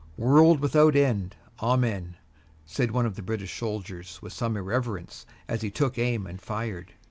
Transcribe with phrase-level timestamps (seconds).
[0.17, 1.35] "World without end.
[1.61, 2.17] Amen,"
[2.65, 6.93] said one of the British soldiers with some irrelevance as he took aim and fired.